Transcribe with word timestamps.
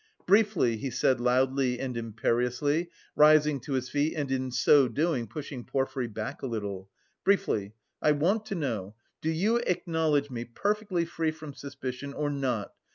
"Briefly," 0.25 0.77
he 0.77 0.89
said 0.89 1.19
loudly 1.21 1.79
and 1.79 1.95
imperiously, 1.95 2.89
rising 3.15 3.59
to 3.59 3.73
his 3.73 3.87
feet 3.87 4.15
and 4.15 4.31
in 4.31 4.49
so 4.49 4.87
doing 4.87 5.27
pushing 5.27 5.63
Porfiry 5.63 6.07
back 6.07 6.41
a 6.41 6.47
little, 6.47 6.89
"briefly, 7.23 7.75
I 8.01 8.13
want 8.13 8.47
to 8.47 8.55
know, 8.55 8.95
do 9.21 9.29
you 9.29 9.57
acknowledge 9.57 10.31
me 10.31 10.43
perfectly 10.43 11.05
free 11.05 11.29
from 11.29 11.53
suspicion 11.53 12.13
or 12.13 12.31
not? 12.31 12.73